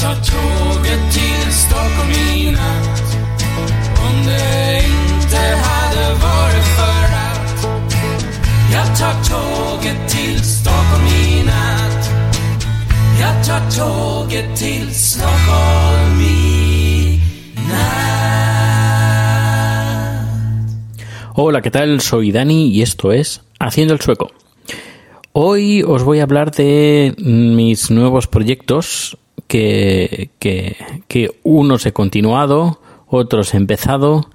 [0.00, 3.02] tar tåget till Stockholm i natt
[4.06, 7.00] Om det inte hade varit för
[21.34, 22.00] Hola, ¿qué tal?
[22.00, 24.30] Soy Dani y esto es Haciendo el Sueco.
[25.32, 29.16] Hoy os voy a hablar de mis nuevos proyectos
[29.50, 30.76] que, que,
[31.08, 34.30] que unos he continuado, otros he empezado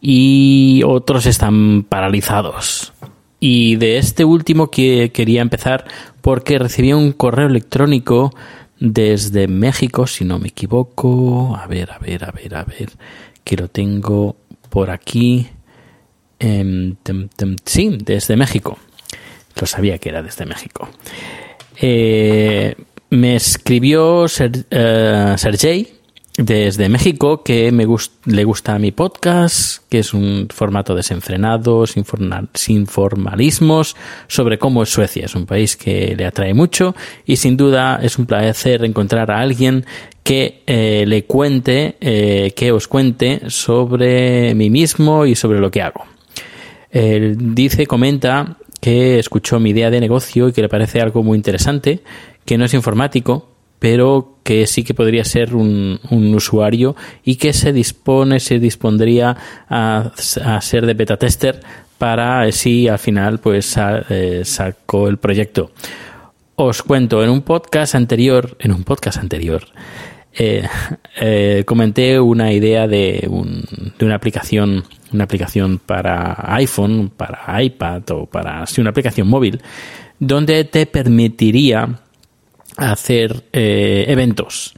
[0.00, 2.92] y otros están paralizados.
[3.40, 5.86] Y de este último que quería empezar
[6.20, 8.32] porque recibí un correo electrónico
[8.78, 11.56] desde México, si no me equivoco.
[11.56, 12.90] A ver, a ver, a ver, a ver,
[13.42, 14.36] que lo tengo
[14.68, 15.48] por aquí.
[16.38, 16.96] Tem,
[17.64, 18.78] sí, desde México.
[19.60, 20.88] Lo sabía que era desde México.
[21.82, 22.76] Eh,
[23.10, 26.00] me escribió Ser, eh, Sergey
[26.38, 27.86] desde México que me
[28.24, 32.04] le gusta mi podcast, que es un formato desenfrenado, sin,
[32.54, 33.96] sin formalismos,
[34.26, 35.26] sobre cómo es Suecia.
[35.26, 36.94] Es un país que le atrae mucho
[37.26, 39.84] y sin duda es un placer encontrar a alguien
[40.22, 45.82] que eh, le cuente, eh, que os cuente sobre mí mismo y sobre lo que
[45.82, 46.04] hago.
[46.90, 51.36] Él dice, comenta que escuchó mi idea de negocio y que le parece algo muy
[51.36, 52.00] interesante,
[52.44, 57.52] que no es informático, pero que sí que podría ser un, un usuario y que
[57.52, 59.36] se dispone, se dispondría
[59.68, 60.10] a,
[60.44, 61.60] a ser de beta tester
[61.96, 65.70] para eh, si al final pues sa- eh, sacó el proyecto.
[66.56, 69.62] Os cuento, en un podcast anterior, en un podcast anterior,
[70.34, 73.64] eh, comenté una idea de, un-
[73.98, 79.60] de una aplicación, una aplicación para iPhone, para iPad o para sí, una aplicación móvil,
[80.18, 82.00] donde te permitiría
[82.76, 84.74] hacer eh, eventos,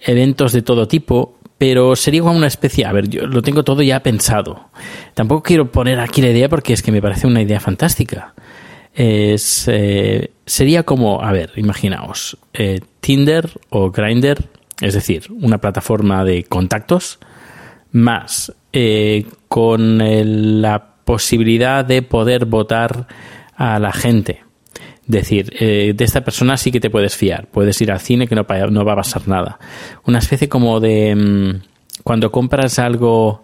[0.00, 3.82] eventos de todo tipo, pero sería como una especie, a ver, yo lo tengo todo
[3.82, 4.70] ya pensado.
[5.12, 8.34] Tampoco quiero poner aquí la idea porque es que me parece una idea fantástica.
[8.94, 14.42] Es, eh, sería como, a ver, imaginaos, eh, Tinder o Grindr,
[14.80, 17.18] es decir, una plataforma de contactos,
[17.92, 19.98] más eh, con
[20.62, 23.06] la posibilidad de poder votar
[23.54, 24.44] a la gente.
[25.10, 27.48] Decir, eh, de esta persona sí que te puedes fiar.
[27.48, 29.58] Puedes ir al cine que no, va a pasar nada.
[30.04, 33.42] Una especie como de mm, cuando compras algo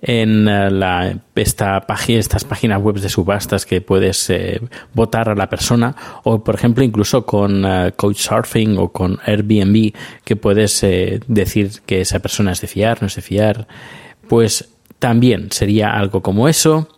[0.00, 4.60] en eh, la, esta página, estas páginas web de subastas que puedes eh,
[4.94, 9.92] votar a la persona o por ejemplo incluso con eh, Couchsurfing o con Airbnb
[10.24, 13.66] que puedes eh, decir que esa persona es de fiar, no es de fiar
[14.28, 14.68] pues
[15.00, 16.88] también sería algo como eso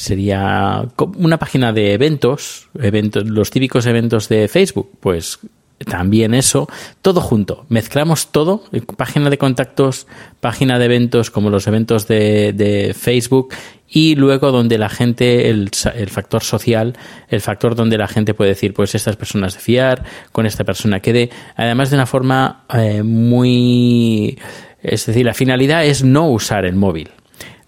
[0.00, 5.38] sería una página de eventos, eventos, los típicos eventos de Facebook, pues
[5.84, 6.68] también eso,
[7.02, 7.66] todo junto.
[7.68, 8.64] Mezclamos todo,
[8.96, 10.06] página de contactos,
[10.40, 13.52] página de eventos como los eventos de, de Facebook
[13.88, 16.96] y luego donde la gente, el, el factor social,
[17.28, 21.00] el factor donde la gente puede decir, pues estas personas de fiar, con esta persona
[21.00, 24.38] quede, además de una forma eh, muy...
[24.82, 27.10] Es decir, la finalidad es no usar el móvil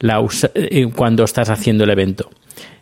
[0.02, 2.28] la usa- eh, cuando estás haciendo el evento.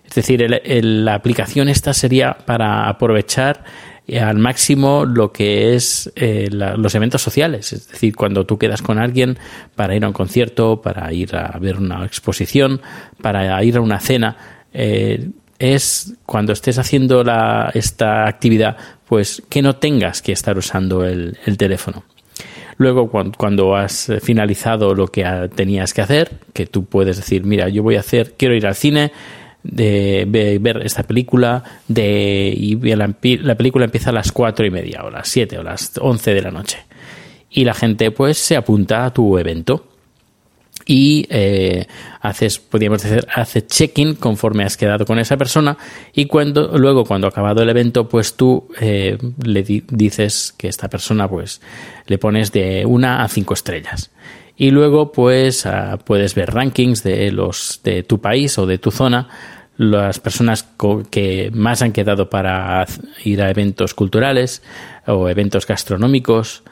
[0.05, 3.63] Es decir, el- la aplicación esta sería para aprovechar
[4.09, 7.73] eh, al máximo lo que es eh, la- los eventos sociales.
[7.73, 9.39] Es decir, cuando tú quedas con alguien
[9.77, 12.81] para ir a un concierto, para ir a ver una exposición,
[13.23, 14.37] para ir a una cena,
[14.73, 15.29] eh,
[15.61, 18.77] es cuando estés haciendo la, esta actividad,
[19.07, 22.03] pues que no tengas que estar usando el teléfono.
[22.81, 25.23] Luego, cuan- cuando has eh, finalizado lo que
[25.55, 28.75] tenías que hacer, que tú puedes decir, mira, yo voy a hacer, quiero ir al
[28.75, 29.13] cine,
[29.63, 34.71] de, de ver esta película de, y la, la película empieza a las cuatro y
[34.71, 36.79] media o las siete o las once de la noche
[37.51, 39.85] y la gente pues se apunta a tu evento
[40.87, 41.87] y eh,
[42.21, 45.77] haces, podríamos decir, hace check-in conforme has quedado con esa persona
[46.13, 50.89] y cuando luego cuando ha acabado el evento pues tú eh, le dices que esta
[50.89, 51.61] persona pues
[52.07, 54.11] le pones de una a cinco estrellas
[54.57, 58.91] y luego pues ah, puedes ver rankings de los de tu país o de tu
[58.91, 59.29] zona
[59.77, 60.69] las personas
[61.11, 62.87] que más han quedado para
[63.25, 64.63] ir a eventos culturales
[65.07, 66.63] o eventos gastronómicos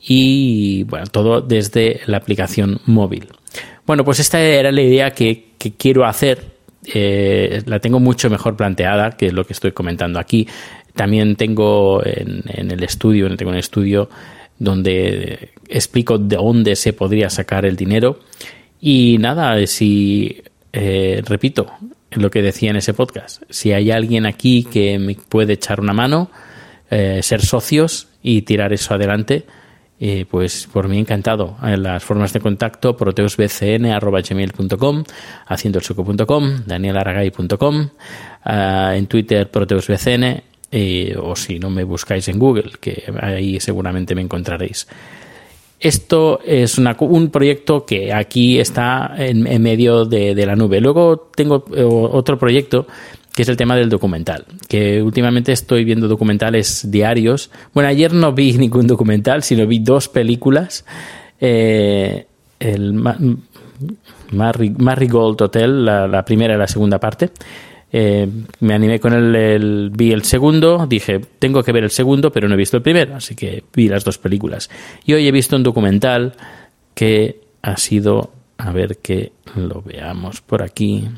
[0.00, 3.28] y bueno, todo desde la aplicación móvil.
[3.86, 6.54] Bueno, pues esta era la idea que, quiero hacer.
[6.86, 10.46] Eh, la tengo mucho mejor planteada que lo que estoy comentando aquí.
[10.94, 14.08] También tengo en, el estudio, tengo un estudio
[14.58, 18.20] donde explico de dónde se podría sacar el dinero.
[18.80, 20.42] Y nada, si
[20.72, 21.66] eh, repito
[22.10, 25.92] lo que decía en ese podcast, si hay alguien aquí que me puede echar una
[25.92, 26.30] mano,
[26.90, 29.44] eh, ser socios y tirar eso adelante,
[30.00, 31.56] eh, pues por mí encantado.
[31.62, 35.04] En las formas de contacto, proteusbcn.gmail.com,
[35.46, 40.42] haciendoelsuco.com, danielaragai.com, uh, en Twitter proteusbcn,
[40.72, 44.88] eh, o si no me buscáis en Google, que ahí seguramente me encontraréis.
[45.78, 50.80] Esto es un proyecto que aquí está en, medio de, de, la nube.
[50.80, 52.86] Luego tengo eh, otro proyecto
[53.34, 57.50] que es el tema del documental, que últimamente estoy viendo documentales diarios.
[57.72, 60.84] Bueno, ayer no vi ningún documental, sino vi dos películas.
[61.40, 62.26] Eh,
[62.60, 62.94] el
[64.30, 67.30] Marigold Hotel, la, primera y la segunda parte.
[67.92, 68.28] Eh,
[68.60, 72.54] me animé con el, vi el segundo, dije, tengo que ver el segundo, pero no
[72.54, 74.70] he visto el primero, así que vi las dos películas.
[75.04, 76.34] Y hoy he visto un documental
[76.94, 81.08] que ha sido, a ver que lo veamos por aquí.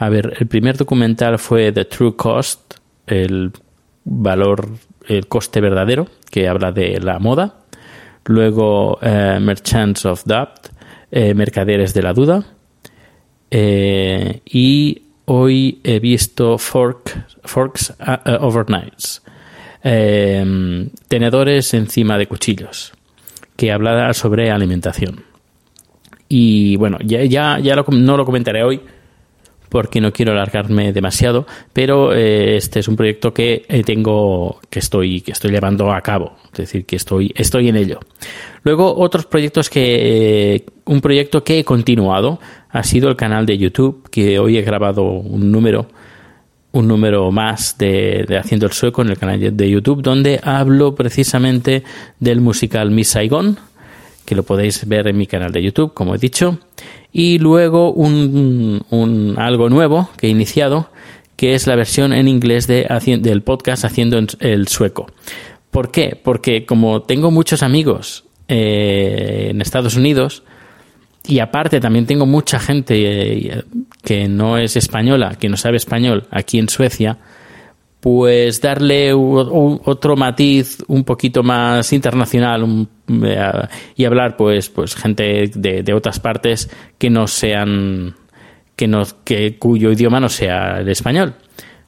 [0.00, 2.76] A ver, el primer documental fue The True Cost,
[3.06, 3.52] el
[4.02, 4.66] valor,
[5.06, 7.58] el coste verdadero, que habla de la moda.
[8.24, 10.68] Luego eh, Merchants of Doubt,
[11.10, 12.46] eh, Mercaderes de la Duda.
[13.50, 17.92] Eh, y hoy he visto Fork, Forks
[18.40, 19.22] Overnights,
[21.08, 22.94] tenedores encima de cuchillos,
[23.54, 25.24] que habla sobre alimentación.
[26.26, 28.80] Y bueno, ya, ya, ya no lo comentaré hoy
[29.70, 34.80] porque no quiero alargarme demasiado, pero eh, este es un proyecto que eh, tengo, que
[34.80, 38.00] estoy, que estoy llevando a cabo, es decir, que estoy, estoy en ello.
[38.64, 43.56] Luego, otros proyectos que, eh, un proyecto que he continuado ha sido el canal de
[43.56, 45.86] YouTube, que hoy he grabado un número,
[46.72, 50.96] un número más de, de Haciendo el Sueco en el canal de YouTube, donde hablo
[50.96, 51.84] precisamente
[52.18, 53.56] del musical Miss Saigon,
[54.30, 56.60] que lo podéis ver en mi canal de YouTube, como he dicho
[57.12, 60.88] y luego un, algo nuevo que he iniciado,
[61.34, 62.86] que es la versión en inglés de,
[63.20, 65.08] del podcast Haciendo el Sueco.
[65.72, 66.16] ¿Por qué?
[66.22, 70.44] Porque como tengo muchos amigos eh, en Estados Unidos,
[71.26, 73.64] y aparte también tengo mucha gente eh,
[74.04, 77.18] que no es española, que no sabe español aquí en Suecia,
[78.00, 83.52] pues darle otro matiz un poquito más internacional eh,
[83.94, 88.16] y hablar pues pues gente de, otras partes que no sean
[88.74, 91.34] que no que cuyo idioma no sea el español.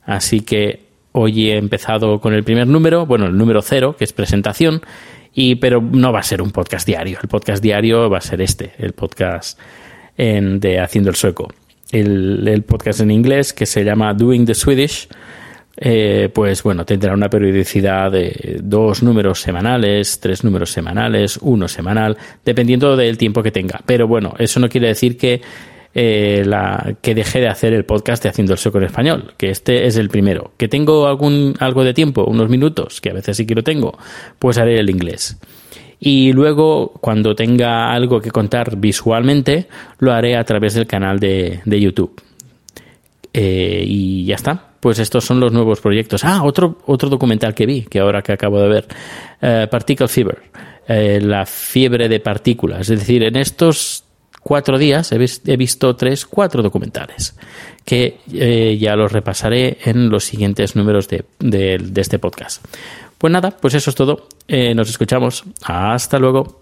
[0.05, 0.81] Así que
[1.13, 4.83] hoy he empezado con el primer número bueno el número cero que es presentación
[5.35, 7.19] y pero no va a ser un podcast diario.
[7.23, 9.59] El podcast diario va a ser este el podcast
[10.19, 11.49] en, de haciendo el sueco.
[11.91, 15.09] El, el podcast en inglés que se llama Doing the Swedish
[15.77, 22.17] eh, pues bueno, tendrá una periodicidad de dos números semanales, tres números semanales, uno semanal,
[22.45, 23.81] dependiendo del tiempo que tenga.
[23.87, 25.41] Pero bueno, eso no quiere decir que
[25.95, 26.45] eh,
[27.03, 29.97] que deje de hacer el podcast de Haciendo el Sueco en Español, que este es
[29.97, 30.53] el primero.
[30.57, 33.99] Que tengo algún, algo de tiempo, unos minutos, que a veces sí que lo tengo,
[34.39, 35.39] pues haré el inglés.
[36.01, 41.61] Y luego, cuando tenga algo que contar visualmente, lo haré a través del canal de,
[41.65, 42.21] de YouTube.
[43.33, 46.25] Eh, y ya está pues estos son los nuevos proyectos.
[46.25, 48.89] Ah, otro, otro documental que vi, que ahora que acabo de ver,
[49.41, 50.43] eh, Particle Fever,
[50.89, 52.91] eh, la fiebre de partículas.
[52.91, 54.03] Es decir, en estos
[54.41, 57.37] cuatro días he, visto tres, cuatro documentales
[57.85, 62.67] que eh, ya los repasaré en los siguientes números de, de este podcast.
[63.19, 64.27] Pues nada, pues eso es todo.
[64.49, 65.45] nos escuchamos.
[65.63, 66.62] Hasta luego.